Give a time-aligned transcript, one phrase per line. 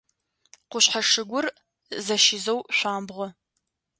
[0.69, 1.45] Къушъхьэ шыгур
[2.05, 3.27] зэщизэу шъуамбгъо.